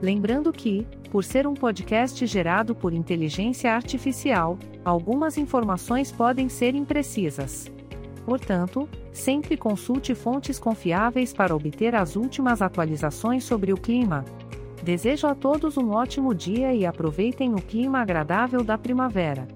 Lembrando 0.00 0.50
que, 0.52 0.86
por 1.10 1.24
ser 1.24 1.46
um 1.46 1.52
podcast 1.54 2.26
gerado 2.26 2.74
por 2.74 2.94
inteligência 2.94 3.74
artificial, 3.74 4.58
algumas 4.84 5.38
informações 5.38 6.10
podem 6.10 6.48
ser 6.48 6.74
imprecisas. 6.74 7.72
Portanto, 8.24 8.88
sempre 9.12 9.56
consulte 9.56 10.14
fontes 10.14 10.58
confiáveis 10.58 11.32
para 11.32 11.54
obter 11.54 11.94
as 11.94 12.16
últimas 12.16 12.62
atualizações 12.62 13.44
sobre 13.44 13.72
o 13.72 13.76
clima. 13.76 14.24
Desejo 14.82 15.26
a 15.26 15.34
todos 15.34 15.76
um 15.76 15.90
ótimo 15.90 16.34
dia 16.34 16.74
e 16.74 16.84
aproveitem 16.84 17.54
o 17.54 17.60
clima 17.60 18.00
agradável 18.00 18.62
da 18.62 18.76
primavera. 18.76 19.46